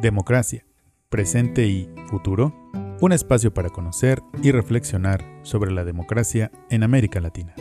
Democracia, 0.00 0.66
presente 1.08 1.66
y 1.68 1.88
futuro, 2.10 2.54
un 3.00 3.12
espacio 3.12 3.54
para 3.54 3.70
conocer 3.70 4.22
y 4.42 4.52
reflexionar 4.52 5.24
sobre 5.42 5.72
la 5.72 5.84
democracia 5.84 6.52
en 6.68 6.82
América 6.82 7.18
Latina. 7.18 7.54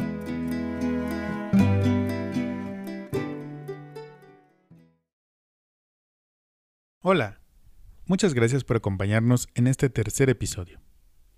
Hola, 6.99 7.39
muchas 8.05 8.33
gracias 8.33 8.65
por 8.65 8.77
acompañarnos 8.77 9.47
en 9.55 9.67
este 9.67 9.89
tercer 9.89 10.29
episodio. 10.29 10.81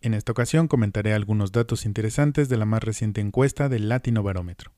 En 0.02 0.16
esta 0.16 0.32
ocasión 0.32 0.68
comentaré 0.68 1.14
algunos 1.14 1.52
datos 1.52 1.86
interesantes 1.86 2.50
de 2.50 2.58
la 2.58 2.66
más 2.66 2.82
reciente 2.84 3.22
encuesta 3.22 3.70
del 3.70 3.88
Latino 3.88 4.24
Barómetro. 4.24 4.72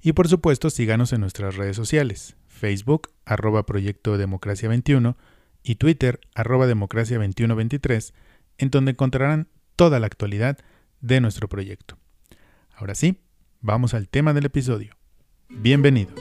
Y 0.02 0.14
por 0.14 0.26
supuesto, 0.26 0.68
síganos 0.70 1.12
en 1.12 1.20
nuestras 1.20 1.54
redes 1.54 1.76
sociales, 1.76 2.36
Facebook, 2.48 3.12
arroba 3.24 3.64
Proyecto 3.64 4.18
Democracia 4.18 4.68
21, 4.68 5.16
y 5.62 5.76
Twitter, 5.76 6.18
arroba 6.34 6.66
Democracia 6.66 7.16
2123, 7.18 8.12
en 8.58 8.70
donde 8.70 8.90
encontrarán 8.90 9.46
toda 9.76 10.00
la 10.00 10.08
actualidad 10.08 10.58
de 11.00 11.20
nuestro 11.20 11.48
proyecto. 11.48 11.96
Ahora 12.74 12.96
sí, 12.96 13.20
vamos 13.60 13.94
al 13.94 14.08
tema 14.08 14.32
del 14.32 14.46
episodio. 14.46 14.96
Bienvenidos. 15.48 16.20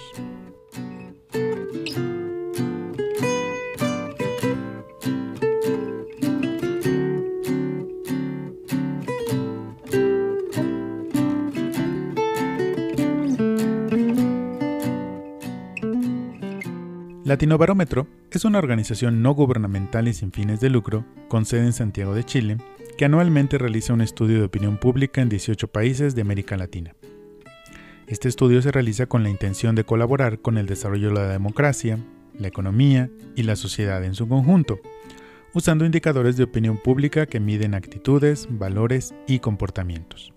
Latinobarómetro 17.36 18.08
es 18.32 18.46
una 18.46 18.60
organización 18.60 19.22
no 19.22 19.34
gubernamental 19.34 20.08
y 20.08 20.14
sin 20.14 20.32
fines 20.32 20.62
de 20.62 20.70
lucro, 20.70 21.04
con 21.28 21.46
sede 21.46 21.66
en 21.66 21.74
Santiago 21.74 22.16
de 22.16 22.24
Chile, 22.24 22.56
que 22.98 23.04
anualmente 23.04 23.58
realiza 23.58 23.92
un 23.92 24.00
estudio 24.00 24.40
de 24.40 24.46
opinión 24.46 24.78
pública 24.78 25.22
en 25.22 25.28
18 25.28 25.68
países 25.68 26.16
de 26.16 26.22
América 26.22 26.56
Latina. 26.56 26.96
Este 28.08 28.30
estudio 28.30 28.62
se 28.62 28.72
realiza 28.72 29.08
con 29.08 29.22
la 29.22 29.30
intención 29.30 29.76
de 29.76 29.84
colaborar 29.84 30.40
con 30.40 30.58
el 30.58 30.66
desarrollo 30.66 31.10
de 31.10 31.16
la 31.16 31.28
democracia, 31.28 32.00
la 32.40 32.48
economía 32.48 33.10
y 33.36 33.44
la 33.44 33.58
sociedad 33.58 34.02
en 34.06 34.16
su 34.16 34.30
conjunto, 34.30 34.80
usando 35.54 35.84
indicadores 35.84 36.38
de 36.38 36.46
opinión 36.46 36.78
pública 36.78 37.26
que 37.26 37.42
miden 37.42 37.74
actitudes, 37.74 38.48
valores 38.50 39.14
y 39.28 39.40
comportamientos. 39.40 40.32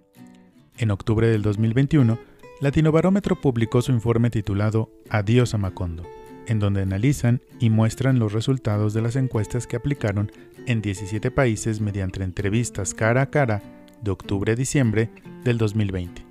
En 0.76 0.90
octubre 0.90 1.28
del 1.28 1.42
2021, 1.42 2.18
Latinobarómetro 2.60 3.40
publicó 3.40 3.82
su 3.82 3.92
informe 3.92 4.30
titulado 4.30 4.90
Adiós 5.10 5.54
a 5.54 5.58
Macondo, 5.58 6.02
en 6.48 6.58
donde 6.58 6.82
analizan 6.82 7.42
y 7.60 7.70
muestran 7.70 8.18
los 8.18 8.32
resultados 8.32 8.94
de 8.94 9.02
las 9.02 9.16
encuestas 9.16 9.66
que 9.66 9.76
aplicaron 9.76 10.32
en 10.66 10.80
17 10.80 11.30
países 11.30 11.80
mediante 11.80 12.22
entrevistas 12.22 12.94
cara 12.94 13.22
a 13.22 13.30
cara 13.30 13.62
de 14.02 14.10
octubre 14.10 14.52
a 14.52 14.56
diciembre 14.56 15.10
del 15.44 15.58
2020 15.58 16.24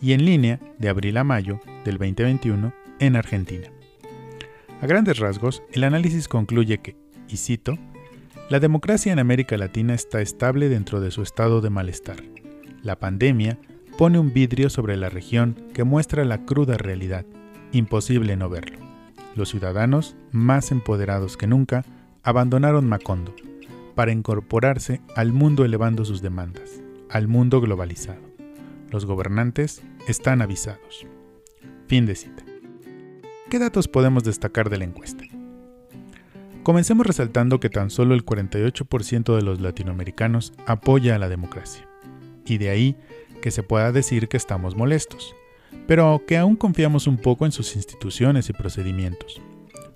y 0.00 0.12
en 0.12 0.24
línea 0.24 0.60
de 0.78 0.88
abril 0.88 1.16
a 1.16 1.24
mayo 1.24 1.60
del 1.84 1.98
2021 1.98 2.72
en 3.00 3.16
Argentina. 3.16 3.68
A 4.80 4.86
grandes 4.86 5.18
rasgos, 5.18 5.62
el 5.72 5.82
análisis 5.82 6.28
concluye 6.28 6.78
que, 6.78 6.96
y 7.28 7.36
cito, 7.36 7.76
la 8.48 8.60
democracia 8.60 9.12
en 9.12 9.18
América 9.18 9.56
Latina 9.56 9.92
está 9.94 10.20
estable 10.20 10.68
dentro 10.68 11.00
de 11.00 11.10
su 11.10 11.22
estado 11.22 11.60
de 11.60 11.70
malestar. 11.70 12.22
La 12.82 12.96
pandemia 12.96 13.58
pone 13.98 14.20
un 14.20 14.32
vidrio 14.32 14.70
sobre 14.70 14.96
la 14.96 15.08
región 15.08 15.56
que 15.74 15.82
muestra 15.82 16.24
la 16.24 16.44
cruda 16.44 16.78
realidad, 16.78 17.26
imposible 17.72 18.36
no 18.36 18.48
verlo 18.48 18.87
los 19.38 19.48
ciudadanos, 19.48 20.16
más 20.32 20.70
empoderados 20.70 21.38
que 21.38 21.46
nunca, 21.46 21.84
abandonaron 22.22 22.86
Macondo 22.86 23.34
para 23.94 24.12
incorporarse 24.12 25.00
al 25.16 25.32
mundo 25.32 25.64
elevando 25.64 26.04
sus 26.04 26.20
demandas, 26.20 26.82
al 27.10 27.26
mundo 27.26 27.60
globalizado. 27.60 28.20
Los 28.90 29.06
gobernantes 29.06 29.82
están 30.06 30.42
avisados. 30.42 31.06
Fin 31.86 32.06
de 32.06 32.14
cita. 32.14 32.44
¿Qué 33.50 33.58
datos 33.58 33.88
podemos 33.88 34.24
destacar 34.24 34.68
de 34.68 34.78
la 34.78 34.84
encuesta? 34.84 35.24
Comencemos 36.62 37.06
resaltando 37.06 37.60
que 37.60 37.70
tan 37.70 37.88
solo 37.88 38.14
el 38.14 38.26
48% 38.26 39.34
de 39.34 39.42
los 39.42 39.60
latinoamericanos 39.60 40.52
apoya 40.66 41.14
a 41.14 41.18
la 41.18 41.30
democracia, 41.30 41.88
y 42.44 42.58
de 42.58 42.68
ahí 42.68 42.96
que 43.40 43.50
se 43.50 43.62
pueda 43.62 43.90
decir 43.90 44.28
que 44.28 44.36
estamos 44.36 44.76
molestos, 44.76 45.34
pero 45.86 46.24
que 46.26 46.36
aún 46.36 46.56
confiamos 46.56 47.06
un 47.06 47.16
poco 47.16 47.46
en 47.46 47.52
sus 47.52 47.76
instituciones 47.76 48.48
y 48.48 48.52
procedimientos. 48.52 49.40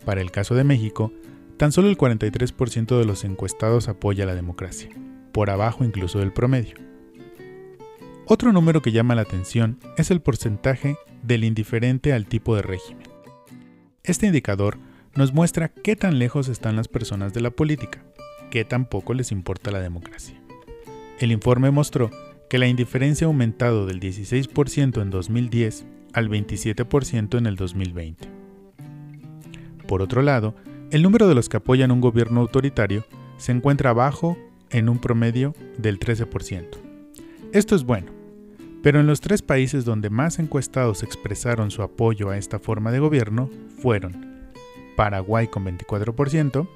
Para 0.04 0.20
el 0.20 0.31
caso 0.31 0.54
de 0.54 0.65
México, 0.65 1.12
tan 1.56 1.72
solo 1.72 1.88
el 1.88 1.98
43% 1.98 2.98
de 2.98 3.04
los 3.04 3.25
encuestados 3.25 3.88
apoya 3.88 4.26
la 4.26 4.34
democracia, 4.34 4.91
por 5.32 5.50
abajo 5.50 5.84
incluso 5.84 6.19
del 6.19 6.32
promedio. 6.32 6.75
Otro 8.26 8.53
número 8.53 8.82
que 8.82 8.93
llama 8.93 9.15
la 9.15 9.22
atención 9.22 9.78
es 9.97 10.10
el 10.10 10.20
porcentaje 10.20 10.97
del 11.22 11.44
indiferente 11.44 12.12
al 12.12 12.26
tipo 12.26 12.56
de 12.56 12.62
régimen. 12.62 13.09
Este 14.04 14.26
indicador 14.26 14.78
nos 15.14 15.32
muestra 15.32 15.69
qué 15.69 15.97
tan 15.97 16.19
lejos 16.19 16.49
están 16.49 16.76
las 16.76 16.88
personas 16.88 17.32
de 17.34 17.41
la 17.41 17.50
política, 17.50 18.04
qué 18.50 18.64
tan 18.64 18.87
poco 18.87 19.14
les 19.14 19.32
importa 19.32 19.70
la 19.70 19.81
democracia. 19.81 20.41
El 21.19 21.31
informe 21.31 21.70
mostró 21.70 22.10
que 22.53 22.59
la 22.59 22.67
indiferencia 22.67 23.27
ha 23.27 23.29
aumentado 23.29 23.87
del 23.87 23.99
16% 23.99 25.01
en 25.01 25.09
2010 25.09 25.87
al 26.13 26.29
27% 26.29 27.39
en 27.39 27.47
el 27.47 27.57
2020. 27.57 28.29
Por 29.89 30.03
otro 30.03 30.21
lado, 30.21 30.55
el 30.91 31.03
número 31.03 31.29
de 31.29 31.35
los 31.35 31.49
que 31.49 31.57
apoyan 31.57 31.91
un 31.91 32.03
gobierno 32.03 32.43
autoritario 32.43 33.07
se 33.39 33.53
encuentra 33.53 33.95
bajo 33.95 34.37
en 34.69 34.91
un 34.91 34.99
promedio 34.99 35.55
del 35.79 35.99
13%. 35.99 36.67
Esto 37.55 37.75
es 37.75 37.85
bueno, 37.85 38.12
pero 38.83 39.01
en 39.01 39.07
los 39.07 39.23
tres 39.23 39.41
países 39.41 39.87
donde 39.87 40.11
más 40.11 40.39
encuestados 40.39 41.03
expresaron 41.03 41.71
su 41.71 41.81
apoyo 41.81 42.29
a 42.29 42.37
esta 42.37 42.59
forma 42.59 42.93
de 42.93 42.99
gobierno 42.99 43.49
fueron 43.79 44.53
Paraguay 44.95 45.47
con 45.47 45.65
24%, 45.65 46.69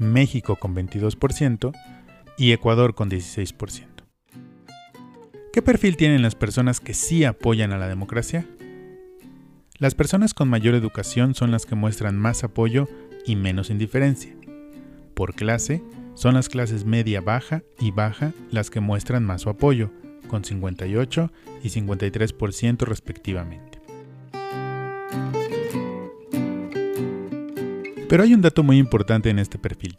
México 0.00 0.56
con 0.56 0.76
22% 0.76 1.72
y 2.36 2.52
Ecuador 2.52 2.94
con 2.94 3.08
16%. 3.08 3.95
¿Qué 5.56 5.62
perfil 5.62 5.96
tienen 5.96 6.20
las 6.20 6.34
personas 6.34 6.80
que 6.80 6.92
sí 6.92 7.24
apoyan 7.24 7.72
a 7.72 7.78
la 7.78 7.88
democracia? 7.88 8.44
Las 9.78 9.94
personas 9.94 10.34
con 10.34 10.50
mayor 10.50 10.74
educación 10.74 11.34
son 11.34 11.50
las 11.50 11.64
que 11.64 11.74
muestran 11.74 12.18
más 12.18 12.44
apoyo 12.44 12.90
y 13.24 13.36
menos 13.36 13.70
indiferencia. 13.70 14.36
Por 15.14 15.34
clase, 15.34 15.82
son 16.12 16.34
las 16.34 16.50
clases 16.50 16.84
media 16.84 17.22
baja 17.22 17.62
y 17.80 17.90
baja 17.90 18.34
las 18.50 18.68
que 18.68 18.80
muestran 18.80 19.24
más 19.24 19.40
su 19.40 19.48
apoyo, 19.48 19.90
con 20.28 20.44
58 20.44 21.32
y 21.62 21.70
53% 21.70 22.82
respectivamente. 22.82 23.80
Pero 28.10 28.22
hay 28.22 28.34
un 28.34 28.42
dato 28.42 28.62
muy 28.62 28.76
importante 28.76 29.30
en 29.30 29.38
este 29.38 29.58
perfil. 29.58 29.96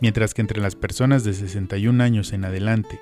Mientras 0.00 0.34
que 0.34 0.42
entre 0.42 0.60
las 0.60 0.76
personas 0.76 1.24
de 1.24 1.34
61 1.34 2.00
años 2.00 2.32
en 2.32 2.44
adelante 2.44 3.00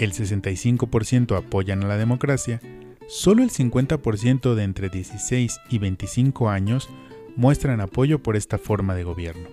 el 0.00 0.12
65% 0.12 1.36
apoyan 1.36 1.84
a 1.84 1.88
la 1.88 1.98
democracia, 1.98 2.60
solo 3.06 3.42
el 3.42 3.50
50% 3.50 4.54
de 4.54 4.64
entre 4.64 4.88
16 4.88 5.60
y 5.68 5.78
25 5.78 6.48
años 6.48 6.88
muestran 7.36 7.80
apoyo 7.80 8.22
por 8.22 8.36
esta 8.36 8.58
forma 8.58 8.94
de 8.94 9.04
gobierno. 9.04 9.48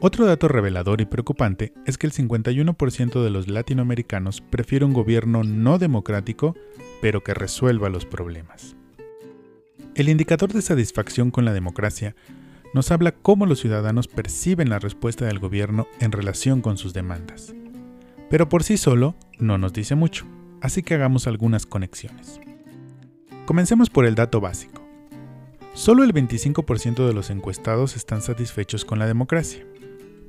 Otro 0.00 0.26
dato 0.26 0.48
revelador 0.48 1.00
y 1.00 1.06
preocupante 1.06 1.72
es 1.86 1.96
que 1.98 2.06
el 2.06 2.12
51% 2.12 3.22
de 3.22 3.30
los 3.30 3.48
latinoamericanos 3.48 4.40
prefiere 4.40 4.84
un 4.84 4.92
gobierno 4.92 5.42
no 5.44 5.78
democrático, 5.78 6.54
pero 7.00 7.22
que 7.22 7.34
resuelva 7.34 7.88
los 7.88 8.04
problemas. 8.04 8.76
El 9.94 10.08
indicador 10.08 10.52
de 10.52 10.60
satisfacción 10.60 11.30
con 11.30 11.44
la 11.44 11.54
democracia 11.54 12.14
nos 12.74 12.90
habla 12.90 13.12
cómo 13.12 13.46
los 13.46 13.60
ciudadanos 13.60 14.08
perciben 14.08 14.68
la 14.68 14.78
respuesta 14.78 15.24
del 15.24 15.38
gobierno 15.38 15.86
en 16.00 16.12
relación 16.12 16.60
con 16.60 16.76
sus 16.76 16.92
demandas. 16.92 17.54
Pero 18.28 18.48
por 18.48 18.62
sí 18.62 18.76
solo 18.76 19.14
no 19.38 19.58
nos 19.58 19.72
dice 19.72 19.94
mucho, 19.94 20.26
así 20.60 20.82
que 20.82 20.94
hagamos 20.94 21.26
algunas 21.26 21.66
conexiones. 21.66 22.40
Comencemos 23.44 23.90
por 23.90 24.06
el 24.06 24.14
dato 24.14 24.40
básico. 24.40 24.82
Solo 25.74 26.02
el 26.04 26.12
25% 26.12 27.06
de 27.06 27.12
los 27.12 27.30
encuestados 27.30 27.96
están 27.96 28.22
satisfechos 28.22 28.84
con 28.84 28.98
la 28.98 29.06
democracia. 29.06 29.64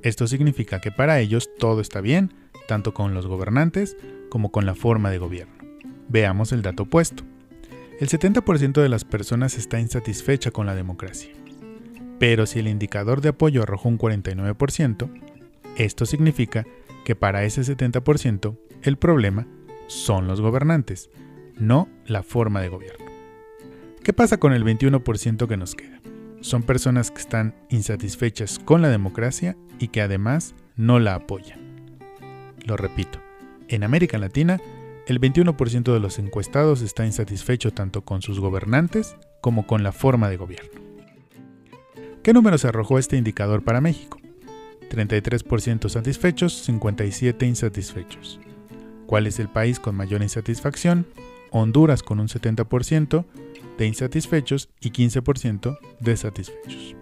Esto 0.04 0.28
significa 0.28 0.80
que 0.80 0.92
para 0.92 1.20
ellos 1.20 1.50
todo 1.58 1.82
está 1.82 2.02
bien, 2.02 2.34
tanto 2.68 2.94
con 2.94 3.14
los 3.14 3.26
gobernantes 3.26 3.98
como 4.30 4.52
con 4.52 4.66
la 4.66 4.76
forma 4.76 5.10
de 5.10 5.18
gobierno. 5.18 5.56
Veamos 6.10 6.52
el 6.52 6.62
dato 6.62 6.84
opuesto. 6.84 7.24
El 8.00 8.10
70% 8.10 8.82
de 8.82 8.90
las 8.90 9.06
personas 9.06 9.58
está 9.58 9.80
insatisfecha 9.80 10.52
con 10.52 10.68
la 10.68 10.76
democracia. 10.76 11.32
Pero 12.20 12.46
si 12.46 12.60
el 12.60 12.68
indicador 12.68 13.22
de 13.22 13.30
apoyo 13.30 13.64
arrojó 13.64 13.90
un 13.90 13.98
49%, 13.98 15.10
esto 15.78 16.06
significa 16.06 16.66
que 17.08 17.16
para 17.16 17.46
ese 17.46 17.62
70% 17.62 18.58
el 18.82 18.98
problema 18.98 19.48
son 19.88 20.28
los 20.28 20.42
gobernantes, 20.42 21.10
no 21.58 21.88
la 22.06 22.22
forma 22.22 22.60
de 22.60 22.68
gobierno. 22.68 23.06
¿Qué 24.04 24.12
pasa 24.12 24.42
con 24.42 24.52
el 24.52 24.66
21% 24.66 25.48
que 25.48 25.56
nos 25.56 25.74
queda? 25.74 26.02
Son 26.42 26.64
personas 26.64 27.10
que 27.10 27.22
están 27.22 27.56
insatisfechas 27.70 28.60
con 28.60 28.82
la 28.82 28.90
democracia 28.90 29.56
y 29.80 29.88
que 29.88 30.02
además 30.02 30.54
no 30.76 31.00
la 31.00 31.16
apoyan. 31.16 31.98
Lo 32.66 32.76
repito, 32.76 33.22
en 33.70 33.86
América 33.86 34.18
Latina, 34.18 34.60
el 35.08 35.22
21% 35.22 35.94
de 35.94 36.02
los 36.02 36.20
encuestados 36.20 36.82
está 36.82 37.06
insatisfecho 37.06 37.72
tanto 37.72 38.04
con 38.04 38.22
sus 38.22 38.42
gobernantes 38.42 39.16
como 39.40 39.66
con 39.66 39.82
la 39.82 39.94
forma 39.94 40.28
de 40.28 40.36
gobierno. 40.36 40.82
¿Qué 42.22 42.34
números 42.34 42.66
arrojó 42.66 43.00
este 43.00 43.16
indicador 43.16 43.64
para 43.64 43.80
México? 43.80 44.17
33% 44.90 45.90
satisfechos, 45.90 46.54
57 46.64 47.46
insatisfechos. 47.46 48.40
¿Cuál 49.06 49.28
es 49.28 49.40
el 49.40 49.48
país 49.48 49.80
con 49.80 49.96
mayor 49.96 50.22
insatisfacción? 50.22 51.08
Honduras 51.52 52.04
con 52.04 52.20
un 52.20 52.28
70% 52.28 53.26
de 53.78 53.86
insatisfechos 53.86 54.70
y 54.82 54.92
15% 54.92 55.78
de 56.00 56.18
satisfechos. 56.18 56.96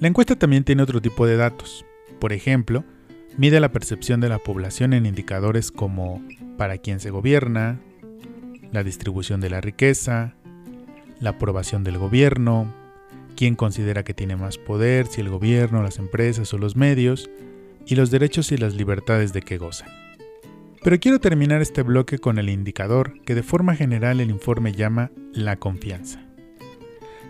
La 0.00 0.08
encuesta 0.08 0.36
también 0.36 0.64
tiene 0.64 0.82
otro 0.82 1.02
tipo 1.02 1.26
de 1.26 1.36
datos. 1.36 1.84
Por 2.18 2.32
ejemplo, 2.32 2.84
mide 3.36 3.60
la 3.60 3.70
percepción 3.70 4.20
de 4.20 4.30
la 4.30 4.38
población 4.38 4.94
en 4.94 5.04
indicadores 5.04 5.70
como 5.70 6.22
para 6.56 6.78
quién 6.78 7.00
se 7.00 7.10
gobierna, 7.10 7.80
la 8.72 8.82
distribución 8.82 9.40
de 9.40 9.50
la 9.50 9.60
riqueza, 9.60 10.34
la 11.20 11.30
aprobación 11.30 11.84
del 11.84 11.98
gobierno, 11.98 12.72
quién 13.40 13.56
considera 13.56 14.04
que 14.04 14.12
tiene 14.12 14.36
más 14.36 14.58
poder, 14.58 15.06
si 15.06 15.22
el 15.22 15.30
gobierno, 15.30 15.82
las 15.82 15.96
empresas 15.98 16.52
o 16.52 16.58
los 16.58 16.76
medios, 16.76 17.30
y 17.86 17.94
los 17.94 18.10
derechos 18.10 18.52
y 18.52 18.58
las 18.58 18.74
libertades 18.74 19.32
de 19.32 19.40
que 19.40 19.56
gozan. 19.56 19.88
Pero 20.84 21.00
quiero 21.00 21.20
terminar 21.20 21.62
este 21.62 21.82
bloque 21.82 22.18
con 22.18 22.38
el 22.38 22.50
indicador 22.50 23.18
que 23.22 23.34
de 23.34 23.42
forma 23.42 23.74
general 23.74 24.20
el 24.20 24.28
informe 24.28 24.72
llama 24.72 25.10
la 25.32 25.56
confianza. 25.56 26.22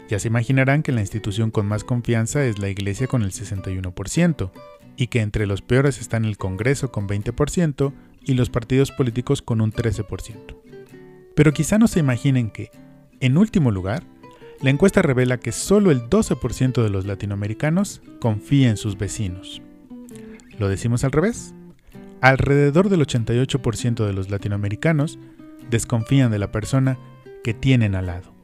Ya 0.09 0.19
se 0.19 0.27
imaginarán 0.27 0.83
que 0.83 0.91
la 0.91 1.01
institución 1.01 1.53
con 1.53 1.67
más 1.67 1.85
confianza 1.85 2.45
es 2.45 2.59
la 2.59 2.71
Iglesia 2.71 3.07
con 3.07 3.23
el 3.23 3.31
61%, 3.31 4.51
y 4.97 5.07
que 5.07 5.21
entre 5.21 5.47
los 5.47 5.63
peores 5.63 6.01
están 6.01 6.25
el 6.25 6.39
Congreso 6.39 6.91
con 6.91 7.07
20% 7.07 7.93
y 8.25 8.35
los 8.35 8.51
partidos 8.51 8.91
políticos 8.91 9.43
con 9.43 9.61
un 9.61 9.73
13%. 9.73 10.57
Pero 11.37 11.53
quizá 11.53 11.79
no 11.79 11.87
se 11.87 12.01
imaginen 12.01 12.51
que, 12.51 12.73
en 13.21 13.39
último 13.39 13.71
lugar, 13.71 14.03
la 14.63 14.71
encuesta 14.71 15.01
revela 15.01 15.39
que 15.39 15.53
solo 15.53 15.91
el 15.91 16.11
12% 16.11 16.83
de 16.83 16.91
los 16.91 17.07
latinoamericanos 17.07 18.03
confía 18.21 18.69
en 18.69 18.77
sus 18.77 18.99
vecinos. 18.99 19.63
¿Lo 20.59 20.69
decimos 20.69 21.03
al 21.05 21.13
revés? 21.13 21.55
Alrededor 22.21 22.91
del 22.91 23.01
88% 23.01 24.07
de 24.07 24.13
los 24.13 24.31
latinoamericanos 24.31 25.19
desconfían 25.71 26.31
de 26.31 26.39
la 26.39 26.53
persona 26.53 26.99
que 27.43 27.55
tienen 27.55 27.95
al 27.95 28.07
lado. 28.07 28.35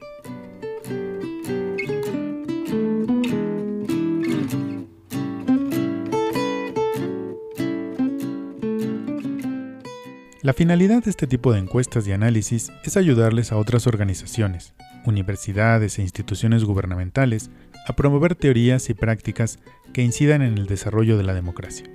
La 10.41 10.55
finalidad 10.55 11.03
de 11.03 11.11
este 11.11 11.27
tipo 11.27 11.53
de 11.53 11.59
encuestas 11.59 12.07
y 12.07 12.13
análisis 12.13 12.71
es 12.85 12.97
ayudarles 12.97 13.51
a 13.51 13.57
otras 13.57 13.89
organizaciones, 13.89 14.75
universidades 15.07 15.99
e 15.99 16.03
instituciones 16.03 16.65
gubernamentales 16.65 17.51
a 17.87 17.95
promover 17.95 18.35
teorías 18.35 18.91
y 18.91 18.95
prácticas 18.95 19.59
que 19.93 20.03
incidan 20.03 20.43
en 20.43 20.59
el 20.59 20.67
desarrollo 20.67 21.17
de 21.17 21.23
la 21.23 21.35
democracia. 21.35 21.87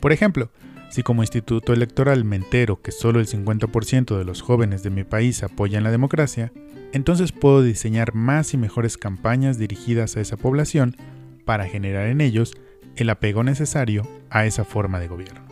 Por 0.00 0.12
ejemplo, 0.12 0.50
si 0.90 1.02
como 1.02 1.22
instituto 1.22 1.72
electoral 1.72 2.24
me 2.24 2.36
entero 2.36 2.80
que 2.80 2.92
solo 2.92 3.20
el 3.20 3.26
50% 3.26 4.16
de 4.16 4.24
los 4.24 4.40
jóvenes 4.40 4.82
de 4.82 4.90
mi 4.90 5.04
país 5.04 5.42
apoyan 5.42 5.84
la 5.84 5.90
democracia, 5.90 6.52
entonces 6.92 7.32
puedo 7.32 7.62
diseñar 7.62 8.14
más 8.14 8.54
y 8.54 8.56
mejores 8.56 8.96
campañas 8.96 9.58
dirigidas 9.58 10.16
a 10.16 10.20
esa 10.20 10.36
población 10.36 10.96
para 11.44 11.66
generar 11.66 12.06
en 12.06 12.20
ellos 12.20 12.54
el 12.96 13.10
apego 13.10 13.42
necesario 13.42 14.08
a 14.30 14.46
esa 14.46 14.64
forma 14.64 15.00
de 15.00 15.08
gobierno. 15.08 15.46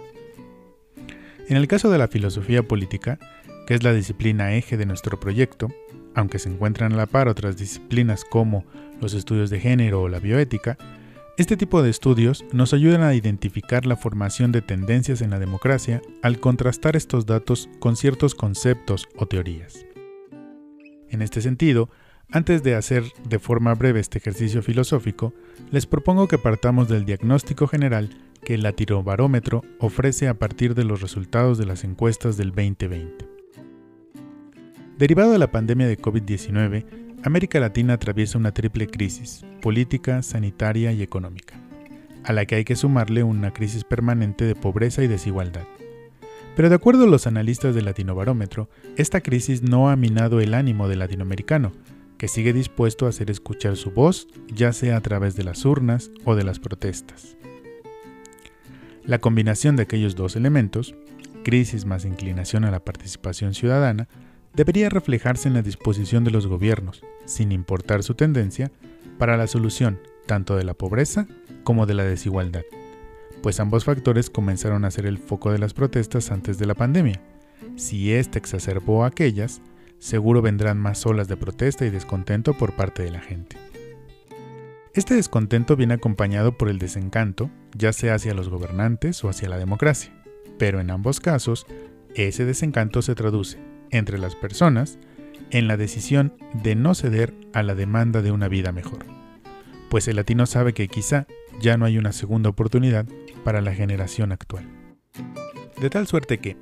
En 1.49 1.57
el 1.57 1.69
caso 1.69 1.91
de 1.91 1.99
la 1.99 2.09
filosofía 2.09 2.63
política, 2.63 3.19
que 3.67 3.75
es 3.75 3.83
la 3.83 3.93
disciplina 3.93 4.55
eje 4.55 4.77
de 4.77 4.87
nuestro 4.87 5.21
proyecto, 5.21 5.71
aunque 6.15 6.39
se 6.39 6.49
encuentran 6.49 6.93
a 6.93 6.97
la 6.97 7.07
par 7.07 7.29
otras 7.29 7.57
disciplinas 7.57 8.25
como 8.25 8.65
los 9.01 9.15
estudios 9.15 9.51
de 9.51 9.61
género 9.61 10.03
o 10.03 10.09
la 10.09 10.19
bioética, 10.19 10.77
este 11.37 11.57
tipo 11.57 11.83
de 11.83 11.91
estudios 11.91 12.45
nos 12.53 12.73
ayudan 12.75 13.03
a 13.03 13.15
identificar 13.15 13.87
la 13.87 13.97
formación 13.97 14.53
de 14.53 14.63
tendencias 14.63 15.21
en 15.21 15.31
la 15.31 15.41
democracia 15.41 16.01
al 16.23 16.39
contrastar 16.39 16.95
estos 16.95 17.27
datos 17.27 17.69
con 17.81 17.97
ciertos 17.97 18.37
conceptos 18.37 19.09
o 19.17 19.27
teorías. 19.27 19.85
En 21.09 21.23
este 21.23 21.41
sentido, 21.41 21.91
antes 22.31 22.63
de 22.63 22.77
hacer 22.77 23.03
de 23.29 23.39
forma 23.41 23.75
breve 23.75 23.99
este 23.99 24.19
ejercicio 24.19 24.63
filosófico, 24.63 25.35
les 25.71 25.87
propongo 25.87 26.29
que 26.29 26.39
partamos 26.39 26.89
del 26.89 27.05
diagnóstico 27.05 27.67
general 27.67 28.11
que 28.45 28.55
el 28.55 28.63
Latirobarómetro 28.63 29.63
ofrece 29.81 30.29
a 30.29 30.35
partir 30.35 30.75
de 30.75 30.85
los 30.85 31.01
resultados 31.01 31.59
de 31.59 31.67
las 31.67 31.83
encuestas 31.83 32.37
del 32.37 32.51
2020. 32.51 33.34
Derivado 34.99 35.33
de 35.33 35.39
la 35.39 35.51
pandemia 35.51 35.89
de 35.89 35.99
COVID-19, 35.99 36.85
América 37.25 37.59
Latina 37.59 37.95
atraviesa 37.95 38.39
una 38.39 38.53
triple 38.53 38.87
crisis, 38.87 39.45
política, 39.61 40.23
sanitaria 40.23 40.93
y 40.93 41.03
económica, 41.03 41.57
a 42.23 42.33
la 42.33 42.47
que 42.47 42.55
hay 42.55 42.65
que 42.65 42.77
sumarle 42.77 43.25
una 43.25 43.53
crisis 43.53 43.83
permanente 43.83 44.45
de 44.45 44.55
pobreza 44.55 45.03
y 45.03 45.09
desigualdad. 45.09 45.65
Pero 46.55 46.69
de 46.69 46.77
acuerdo 46.77 47.05
a 47.05 47.09
los 47.09 47.27
analistas 47.27 47.75
del 47.75 47.87
Latinobarómetro, 47.87 48.69
esta 48.97 49.21
crisis 49.21 49.63
no 49.63 49.91
ha 49.91 49.97
minado 49.97 50.41
el 50.41 50.55
ánimo 50.55 50.87
del 50.87 51.01
latinoamericano, 51.01 51.73
que 52.17 52.29
sigue 52.29 52.53
dispuesto 52.53 53.07
a 53.07 53.09
hacer 53.09 53.33
escuchar 53.33 53.77
su 53.77 53.91
voz, 53.91 54.29
ya 54.47 54.73
sea 54.73 54.97
a 54.97 55.01
través 55.01 55.35
de 55.35 55.43
las 55.43 55.65
urnas 55.65 56.13
o 56.25 56.37
de 56.37 56.45
las 56.45 56.61
protestas. 56.61 57.37
La 59.05 59.19
combinación 59.19 59.75
de 59.75 59.83
aquellos 59.83 60.15
dos 60.15 60.37
elementos, 60.37 60.95
crisis 61.43 61.85
más 61.85 62.05
inclinación 62.05 62.65
a 62.65 62.71
la 62.71 62.79
participación 62.79 63.55
ciudadana, 63.55 64.07
debería 64.55 64.89
reflejarse 64.89 65.49
en 65.49 65.55
la 65.55 65.63
disposición 65.63 66.25
de 66.25 66.31
los 66.31 66.47
gobiernos, 66.47 67.03
sin 67.25 67.53
importar 67.53 68.03
su 68.03 68.15
tendencia, 68.15 68.71
para 69.19 69.37
la 69.37 69.47
solución 69.47 70.01
tanto 70.27 70.57
de 70.57 70.65
la 70.65 70.75
pobreza 70.75 71.27
como 71.65 71.87
de 71.87 71.95
la 71.95 72.05
desigualdad, 72.05 72.63
pues 73.43 73.61
ambos 73.61 73.85
factores 73.85 74.31
comenzaron 74.31 74.85
a 74.85 74.91
ser 74.91 75.07
el 75.07 75.19
foco 75.19 75.53
de 75.53 75.59
las 75.59 75.75
protestas 75.75 76.31
antes 76.31 76.59
de 76.59 76.67
la 76.67 76.75
pandemia. 76.75 77.21
Si 77.77 78.13
éste 78.13 78.39
exacerbó 78.39 79.05
aquellas, 79.05 79.61
seguro 79.99 80.43
vendrán 80.43 80.79
más 80.79 81.05
olas 81.07 81.29
de 81.29 81.37
protesta 81.37 81.85
y 81.85 81.91
descontento 81.91 82.55
por 82.55 82.75
parte 82.75 83.03
de 83.03 83.11
la 83.11 83.21
gente. 83.21 83.57
Este 84.95 85.15
descontento 85.15 85.77
viene 85.77 85.95
acompañado 85.95 86.57
por 86.57 86.69
el 86.69 86.79
desencanto, 86.79 87.51
ya 87.77 87.93
sea 87.93 88.15
hacia 88.15 88.35
los 88.35 88.49
gobernantes 88.49 89.25
o 89.25 89.29
hacia 89.29 89.49
la 89.49 89.59
democracia, 89.59 90.13
pero 90.57 90.81
en 90.81 90.91
ambos 90.91 91.19
casos, 91.19 91.67
ese 92.15 92.45
desencanto 92.45 93.03
se 93.03 93.17
traduce 93.17 93.59
entre 93.91 94.19
las 94.19 94.35
personas 94.35 94.99
en 95.51 95.69
la 95.69 95.77
decisión 95.77 96.35
de 96.53 96.75
no 96.75 96.95
ceder 96.95 97.35
a 97.53 97.63
la 97.63 97.75
demanda 97.75 98.23
de 98.23 98.33
una 98.33 98.49
vida 98.49 98.73
mejor, 98.73 99.07
pues 99.89 100.09
el 100.09 100.17
latino 100.17 100.47
sabe 100.47 100.73
que 100.73 100.89
quizá 100.89 101.27
ya 101.61 101.77
no 101.77 101.85
hay 101.85 101.99
una 101.99 102.13
segunda 102.13 102.51
oportunidad 102.51 103.07
para 103.45 103.61
la 103.61 103.75
generación 103.75 104.33
actual. 104.33 104.67
De 105.81 105.91
tal 105.91 106.07
suerte 106.07 106.39
que, 106.39 106.57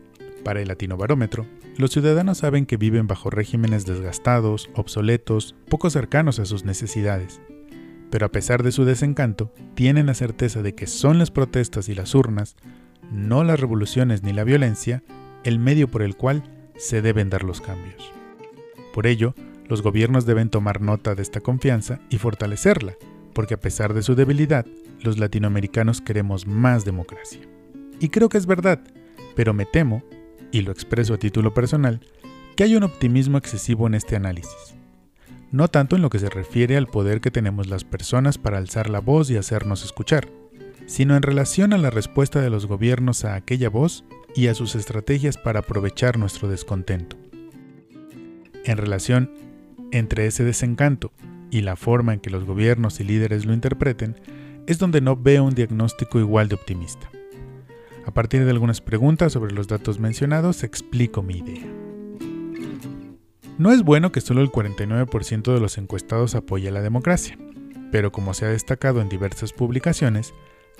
para 0.44 0.60
el 0.60 0.68
latino 0.68 0.96
barómetro, 0.96 1.46
los 1.76 1.90
ciudadanos 1.92 2.38
saben 2.38 2.66
que 2.66 2.76
viven 2.76 3.06
bajo 3.06 3.30
regímenes 3.30 3.86
desgastados, 3.86 4.68
obsoletos, 4.74 5.54
poco 5.68 5.88
cercanos 5.88 6.38
a 6.38 6.44
sus 6.44 6.64
necesidades, 6.64 7.40
pero 8.10 8.26
a 8.26 8.30
pesar 8.30 8.62
de 8.62 8.72
su 8.72 8.84
desencanto, 8.84 9.54
tienen 9.74 10.04
la 10.04 10.14
certeza 10.14 10.60
de 10.60 10.74
que 10.74 10.86
son 10.86 11.18
las 11.18 11.30
protestas 11.30 11.88
y 11.88 11.94
las 11.94 12.14
urnas, 12.14 12.56
no 13.10 13.42
las 13.42 13.58
revoluciones 13.58 14.22
ni 14.22 14.34
la 14.34 14.44
violencia, 14.44 15.02
el 15.44 15.58
medio 15.58 15.88
por 15.88 16.02
el 16.02 16.16
cual 16.16 16.42
se 16.76 17.02
deben 17.02 17.30
dar 17.30 17.44
los 17.44 17.60
cambios. 17.60 18.12
Por 18.92 19.06
ello, 19.06 19.34
Los 19.72 19.80
gobiernos 19.80 20.26
deben 20.26 20.50
tomar 20.50 20.82
nota 20.82 21.14
de 21.14 21.22
esta 21.22 21.40
confianza 21.40 21.98
y 22.10 22.18
fortalecerla, 22.18 22.94
porque 23.32 23.54
a 23.54 23.60
pesar 23.60 23.94
de 23.94 24.02
su 24.02 24.14
debilidad, 24.14 24.66
los 25.00 25.18
latinoamericanos 25.18 26.02
queremos 26.02 26.46
más 26.46 26.84
democracia. 26.84 27.40
Y 27.98 28.10
creo 28.10 28.28
que 28.28 28.36
es 28.36 28.44
verdad, 28.44 28.80
pero 29.34 29.54
me 29.54 29.64
temo, 29.64 30.02
y 30.50 30.60
lo 30.60 30.72
expreso 30.72 31.14
a 31.14 31.18
título 31.18 31.54
personal, 31.54 32.00
que 32.54 32.64
hay 32.64 32.76
un 32.76 32.82
optimismo 32.82 33.38
excesivo 33.38 33.86
en 33.86 33.94
este 33.94 34.14
análisis. 34.14 34.74
No 35.50 35.68
tanto 35.68 35.96
en 35.96 36.02
lo 36.02 36.10
que 36.10 36.18
se 36.18 36.28
refiere 36.28 36.76
al 36.76 36.86
poder 36.86 37.22
que 37.22 37.30
tenemos 37.30 37.66
las 37.66 37.84
personas 37.84 38.36
para 38.36 38.58
alzar 38.58 38.90
la 38.90 39.00
voz 39.00 39.30
y 39.30 39.38
hacernos 39.38 39.84
escuchar, 39.84 40.28
sino 40.86 41.16
en 41.16 41.22
relación 41.22 41.72
a 41.72 41.78
la 41.78 41.88
respuesta 41.88 42.42
de 42.42 42.50
los 42.50 42.66
gobiernos 42.66 43.24
a 43.24 43.36
aquella 43.36 43.70
voz 43.70 44.04
y 44.34 44.48
a 44.48 44.54
sus 44.54 44.74
estrategias 44.74 45.36
para 45.36 45.60
aprovechar 45.60 46.18
nuestro 46.18 46.48
descontento. 46.48 47.16
En 48.64 48.76
relación 48.76 49.30
entre 49.92 50.26
ese 50.26 50.42
desencanto 50.42 51.12
y 51.50 51.60
la 51.60 51.76
forma 51.76 52.14
en 52.14 52.20
que 52.20 52.30
los 52.30 52.44
gobiernos 52.44 52.98
y 52.98 53.04
líderes 53.04 53.44
lo 53.44 53.52
interpreten, 53.52 54.16
es 54.66 54.78
donde 54.78 55.00
no 55.00 55.16
veo 55.16 55.44
un 55.44 55.54
diagnóstico 55.54 56.18
igual 56.18 56.48
de 56.48 56.54
optimista. 56.54 57.10
A 58.06 58.10
partir 58.12 58.44
de 58.44 58.50
algunas 58.50 58.80
preguntas 58.80 59.32
sobre 59.32 59.52
los 59.52 59.68
datos 59.68 60.00
mencionados, 60.00 60.64
explico 60.64 61.22
mi 61.22 61.38
idea. 61.38 61.66
No 63.58 63.70
es 63.70 63.82
bueno 63.82 64.10
que 64.12 64.20
solo 64.20 64.40
el 64.40 64.50
49% 64.50 65.54
de 65.54 65.60
los 65.60 65.78
encuestados 65.78 66.34
apoye 66.34 66.70
la 66.70 66.80
democracia, 66.80 67.38
pero 67.92 68.10
como 68.10 68.32
se 68.34 68.46
ha 68.46 68.48
destacado 68.48 69.02
en 69.02 69.08
diversas 69.08 69.52
publicaciones, 69.52 70.32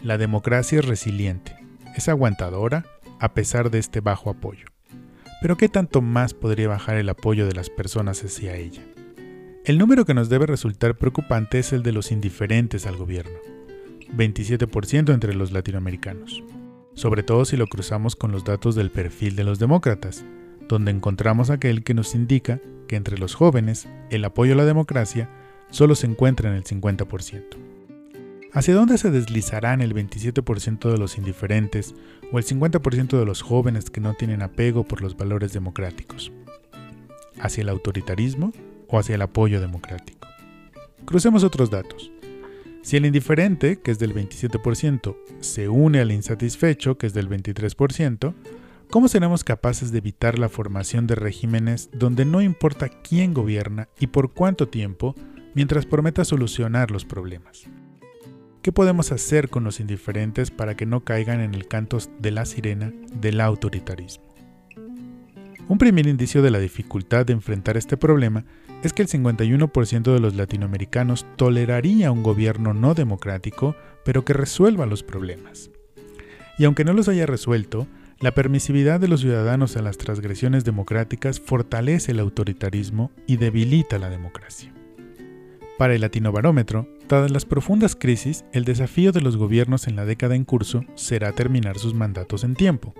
la 0.03 0.17
democracia 0.17 0.79
es 0.79 0.87
resiliente, 0.87 1.55
es 1.95 2.09
aguantadora 2.09 2.87
a 3.23 3.35
pesar 3.35 3.71
de 3.71 3.79
este 3.79 4.01
bajo 4.01 4.31
apoyo. 4.31 4.67
Pero 5.41 5.57
¿qué 5.57 5.69
tanto 5.69 6.03
más 6.03 6.35
podría 6.35 6.67
bajar 6.67 6.97
el 6.97 7.09
apoyo 7.09 7.47
de 7.47 7.55
las 7.55 7.71
personas 7.71 8.23
hacia 8.25 8.57
ella? 8.57 8.83
El 9.65 9.79
número 9.79 10.05
que 10.05 10.13
nos 10.13 10.29
debe 10.29 10.47
resultar 10.47 10.99
preocupante 10.99 11.61
es 11.61 11.73
el 11.73 11.85
de 11.85 11.93
los 11.93 12.11
indiferentes 12.11 12.85
al 12.85 12.97
gobierno, 12.97 13.39
27% 14.17 15.15
entre 15.15 15.35
los 15.35 15.53
latinoamericanos, 15.53 16.43
sobre 16.95 17.23
todo 17.23 17.45
si 17.45 17.57
lo 17.57 17.69
cruzamos 17.69 18.17
con 18.17 18.33
los 18.33 18.43
datos 18.43 18.75
del 18.75 18.91
perfil 18.91 19.37
de 19.37 19.45
los 19.45 19.61
demócratas, 19.61 20.25
donde 20.69 20.91
encontramos 20.91 21.51
aquel 21.51 21.85
que 21.85 21.95
nos 21.95 22.17
indica 22.17 22.61
que 22.89 22.97
entre 22.97 23.19
los 23.19 23.37
jóvenes 23.37 23.87
el 24.11 24.25
apoyo 24.25 24.55
a 24.55 24.57
la 24.57 24.65
democracia 24.65 25.31
solo 25.71 25.95
se 25.95 26.09
encuentra 26.09 26.51
en 26.51 26.57
el 26.57 26.65
50%. 26.65 27.72
¿Hacia 28.55 28.75
dónde 28.75 28.99
se 28.99 29.11
deslizarán 29.11 29.81
el 29.81 29.95
27% 29.95 30.91
de 30.91 30.99
los 30.99 31.17
indiferentes 31.17 31.95
o 32.33 32.39
el 32.39 32.45
50% 32.45 33.19
de 33.19 33.25
los 33.25 33.41
jóvenes 33.41 33.89
que 33.89 34.03
no 34.03 34.13
tienen 34.13 34.43
apego 34.43 34.85
por 34.85 35.01
los 35.01 35.17
valores 35.17 35.55
democráticos? 35.55 36.31
¿Hacia 37.41 37.63
el 37.63 37.71
autoritarismo 37.71 38.53
o 38.89 38.99
hacia 38.99 39.15
el 39.15 39.23
apoyo 39.23 39.59
democrático? 39.59 40.29
Crucemos 41.07 41.45
otros 41.45 41.71
datos. 41.71 42.13
Si 42.83 42.99
el 42.99 43.07
indiferente, 43.07 43.81
que 43.81 43.91
es 43.91 43.99
del 43.99 44.15
27%, 44.15 45.17
se 45.41 45.71
une 45.71 46.01
al 46.01 46.13
insatisfecho, 46.13 46.99
que 46.99 47.07
es 47.07 47.15
del 47.15 47.31
23%, 47.31 48.35
¿cómo 48.91 49.09
seremos 49.09 49.45
capaces 49.45 49.93
de 49.93 49.99
evitar 49.99 50.39
la 50.39 50.51
formación 50.51 51.07
de 51.07 51.15
regímenes 51.15 51.89
donde 51.95 52.27
no 52.27 52.43
importa 52.43 52.91
quién 52.91 53.33
gobierna 53.33 53.89
y 53.99 54.09
por 54.09 54.35
cuánto 54.35 54.69
tiempo 54.69 55.15
mientras 55.55 55.87
prometa 55.87 56.27
solucionar 56.27 56.91
los 56.91 57.07
problemas? 57.07 57.67
¿Qué 58.63 58.71
podemos 58.71 59.11
hacer 59.11 59.49
con 59.49 59.65
los 59.65 59.81
indiferentes 59.81 60.53
para 60.53 60.77
que 60.77 60.87
no 60.87 61.01
caigan 61.01 61.41
en 61.41 61.53
el 61.53 61.67
canto 61.67 61.99
de 62.21 62.31
la 62.31 62.45
sirena 62.45 62.93
del 63.13 63.41
autoritarismo? 63.41 64.25
Un 65.69 65.79
primer 65.79 66.07
indicio 66.07 66.43
de 66.43 66.53
la 66.53 66.61
dificultad 66.61 67.27
de 67.27 67.33
enfrentar 67.33 67.77
este 67.77 67.97
problema 67.97 68.45
es 68.85 68.93
que 68.93 69.03
el 69.03 69.09
51% 69.09 70.15
de 70.15 70.21
los 70.21 70.37
latinoamericanos 70.37 71.27
toleraría 71.35 72.13
un 72.13 72.23
gobierno 72.23 72.73
no 72.73 72.95
democrático, 72.95 73.75
pero 74.05 74.25
que 74.25 74.33
resuelva 74.33 74.87
los 74.87 75.03
problemas. 75.03 75.73
Y 76.57 76.65
aunque 76.65 76.85
no 76.85 76.93
los 76.93 77.09
haya 77.09 77.27
resuelto, 77.27 77.89
la 78.21 78.33
permisividad 78.33 79.01
de 79.01 79.09
los 79.09 79.23
ciudadanos 79.23 79.77
a 79.77 79.83
las 79.83 79.99
transgresiones 79.99 80.65
democráticas 80.65 81.41
fortalece 81.41 82.13
el 82.13 82.21
autoritarismo 82.21 83.11
y 83.27 83.39
debilita 83.39 83.99
la 83.99 84.09
democracia. 84.09 84.73
Para 85.83 85.97
el 85.97 86.01
Latinobarómetro, 86.03 86.87
dadas 87.09 87.33
las 87.33 87.45
profundas 87.45 87.97
crisis, 87.97 88.45
el 88.53 88.65
desafío 88.65 89.11
de 89.11 89.21
los 89.21 89.37
gobiernos 89.37 89.89
en 89.89 89.97
la 89.97 90.05
década 90.05 90.37
en 90.37 90.45
curso 90.45 90.85
será 90.95 91.33
terminar 91.33 91.77
sus 91.77 91.93
mandatos 91.93 92.45
en 92.45 92.55
tiempo, 92.55 92.95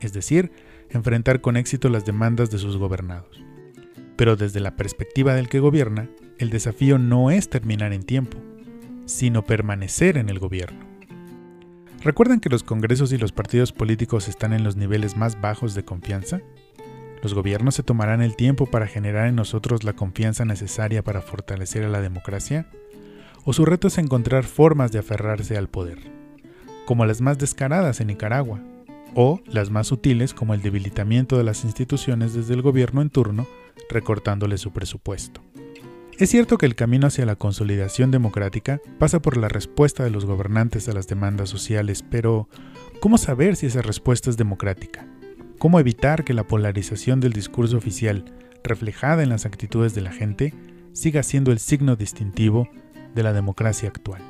es 0.00 0.12
decir, 0.12 0.52
enfrentar 0.90 1.40
con 1.40 1.56
éxito 1.56 1.88
las 1.88 2.04
demandas 2.04 2.50
de 2.50 2.58
sus 2.58 2.76
gobernados. 2.76 3.42
Pero 4.16 4.36
desde 4.36 4.60
la 4.60 4.76
perspectiva 4.76 5.32
del 5.32 5.48
que 5.48 5.60
gobierna, 5.60 6.10
el 6.36 6.50
desafío 6.50 6.98
no 6.98 7.30
es 7.30 7.48
terminar 7.48 7.94
en 7.94 8.02
tiempo, 8.02 8.36
sino 9.06 9.42
permanecer 9.42 10.18
en 10.18 10.28
el 10.28 10.38
gobierno. 10.38 10.84
¿Recuerdan 12.02 12.40
que 12.40 12.50
los 12.50 12.62
congresos 12.62 13.14
y 13.14 13.16
los 13.16 13.32
partidos 13.32 13.72
políticos 13.72 14.28
están 14.28 14.52
en 14.52 14.62
los 14.62 14.76
niveles 14.76 15.16
más 15.16 15.40
bajos 15.40 15.74
de 15.74 15.86
confianza? 15.86 16.42
Los 17.26 17.34
gobiernos 17.34 17.74
se 17.74 17.82
tomarán 17.82 18.22
el 18.22 18.36
tiempo 18.36 18.66
para 18.66 18.86
generar 18.86 19.26
en 19.26 19.34
nosotros 19.34 19.82
la 19.82 19.94
confianza 19.94 20.44
necesaria 20.44 21.02
para 21.02 21.22
fortalecer 21.22 21.82
a 21.82 21.88
la 21.88 22.00
democracia? 22.00 22.68
¿O 23.44 23.52
su 23.52 23.64
reto 23.64 23.88
es 23.88 23.98
encontrar 23.98 24.44
formas 24.44 24.92
de 24.92 25.00
aferrarse 25.00 25.56
al 25.56 25.68
poder? 25.68 25.98
Como 26.86 27.04
las 27.04 27.20
más 27.20 27.36
descaradas 27.36 28.00
en 28.00 28.06
Nicaragua, 28.06 28.60
o 29.16 29.40
las 29.46 29.70
más 29.70 29.88
sutiles 29.88 30.34
como 30.34 30.54
el 30.54 30.62
debilitamiento 30.62 31.36
de 31.36 31.42
las 31.42 31.64
instituciones 31.64 32.32
desde 32.32 32.54
el 32.54 32.62
gobierno 32.62 33.02
en 33.02 33.10
turno, 33.10 33.48
recortándole 33.90 34.56
su 34.56 34.70
presupuesto. 34.70 35.40
Es 36.20 36.30
cierto 36.30 36.58
que 36.58 36.66
el 36.66 36.76
camino 36.76 37.08
hacia 37.08 37.26
la 37.26 37.34
consolidación 37.34 38.12
democrática 38.12 38.80
pasa 39.00 39.20
por 39.20 39.36
la 39.36 39.48
respuesta 39.48 40.04
de 40.04 40.10
los 40.10 40.26
gobernantes 40.26 40.88
a 40.88 40.92
las 40.92 41.08
demandas 41.08 41.50
sociales, 41.50 42.04
pero 42.08 42.48
¿cómo 43.00 43.18
saber 43.18 43.56
si 43.56 43.66
esa 43.66 43.82
respuesta 43.82 44.30
es 44.30 44.36
democrática? 44.36 45.08
Cómo 45.58 45.80
evitar 45.80 46.24
que 46.24 46.34
la 46.34 46.46
polarización 46.46 47.20
del 47.20 47.32
discurso 47.32 47.76
oficial, 47.76 48.24
reflejada 48.62 49.22
en 49.22 49.28
las 49.28 49.46
actitudes 49.46 49.94
de 49.94 50.02
la 50.02 50.12
gente, 50.12 50.54
siga 50.92 51.22
siendo 51.22 51.52
el 51.52 51.58
signo 51.58 51.96
distintivo 51.96 52.68
de 53.14 53.22
la 53.22 53.32
democracia 53.32 53.88
actual. 53.88 54.22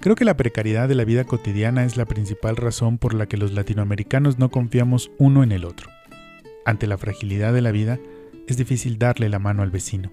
Creo 0.00 0.16
que 0.16 0.24
la 0.24 0.36
precariedad 0.36 0.88
de 0.88 0.94
la 0.94 1.04
vida 1.04 1.24
cotidiana 1.24 1.84
es 1.84 1.96
la 1.96 2.04
principal 2.04 2.56
razón 2.56 2.98
por 2.98 3.14
la 3.14 3.26
que 3.26 3.38
los 3.38 3.52
latinoamericanos 3.52 4.38
no 4.38 4.50
confiamos 4.50 5.10
uno 5.18 5.42
en 5.42 5.52
el 5.52 5.64
otro. 5.64 5.88
Ante 6.66 6.86
la 6.86 6.98
fragilidad 6.98 7.52
de 7.54 7.62
la 7.62 7.70
vida, 7.70 7.98
es 8.46 8.56
difícil 8.56 8.98
darle 8.98 9.28
la 9.28 9.38
mano 9.38 9.62
al 9.62 9.70
vecino. 9.70 10.12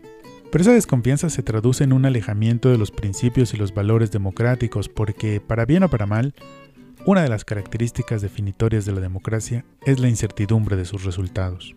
Pero 0.52 0.62
esa 0.64 0.74
desconfianza 0.74 1.30
se 1.30 1.44
traduce 1.44 1.84
en 1.84 1.94
un 1.94 2.06
alejamiento 2.06 2.70
de 2.70 2.78
los 2.78 2.92
principios 2.92 3.54
y 3.54 3.58
los 3.58 3.74
valores 3.74 4.12
democráticos 4.12 4.90
porque, 4.90 5.40
para 5.40 5.66
bien 5.66 5.84
o 5.84 5.90
para 5.90 6.06
mal, 6.06 6.34
una 7.06 7.24
de 7.24 7.30
las 7.30 7.46
características 7.46 8.22
definitorias 8.22 8.86
de 8.86 8.92
la 8.92 9.02
democracia 9.02 9.66
es 9.86 10.00
la 10.00 10.08
incertidumbre 10.08 10.76
de 10.76 10.86
sus 10.86 11.04
resultados. 11.04 11.76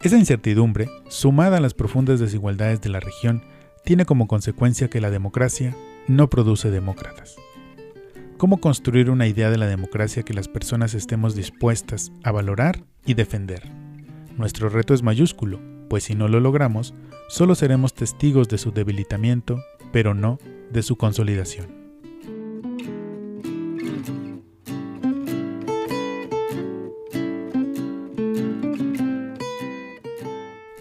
Esa 0.00 0.16
incertidumbre, 0.16 0.88
sumada 1.08 1.56
a 1.56 1.60
las 1.60 1.74
profundas 1.74 2.20
desigualdades 2.20 2.80
de 2.80 2.88
la 2.88 3.00
región, 3.00 3.42
tiene 3.84 4.04
como 4.04 4.28
consecuencia 4.28 4.88
que 4.88 5.00
la 5.00 5.10
democracia 5.10 5.76
no 6.06 6.30
produce 6.30 6.70
demócratas. 6.70 7.36
¿Cómo 8.36 8.60
construir 8.60 9.10
una 9.10 9.26
idea 9.26 9.50
de 9.50 9.58
la 9.58 9.66
democracia 9.66 10.22
que 10.22 10.34
las 10.34 10.48
personas 10.48 10.94
estemos 10.94 11.34
dispuestas 11.34 12.12
a 12.22 12.30
valorar 12.30 12.84
y 13.04 13.14
defender? 13.14 13.68
Nuestro 14.38 14.68
reto 14.68 14.94
es 14.94 15.02
mayúsculo, 15.02 15.60
pues 15.88 16.04
si 16.04 16.14
no 16.14 16.28
lo 16.28 16.40
logramos, 16.40 16.94
solo 17.28 17.54
seremos 17.54 17.92
testigos 17.92 18.48
de 18.48 18.56
su 18.56 18.70
debilitamiento, 18.70 19.60
pero 19.92 20.14
no 20.14 20.38
de 20.70 20.82
su 20.82 20.96
consolidación. 20.96 21.79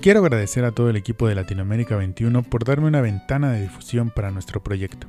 Quiero 0.02 0.22
agradecer 0.22 0.64
a 0.64 0.72
todo 0.72 0.90
el 0.90 0.96
equipo 0.96 1.28
de 1.28 1.36
Latinoamérica 1.36 1.98
21 1.98 2.44
por 2.44 2.64
darme 2.64 2.88
una 2.88 3.02
ventana 3.02 3.52
de 3.52 3.64
difusión 3.64 4.12
para 4.12 4.32
nuestro 4.32 4.64
proyecto, 4.64 5.08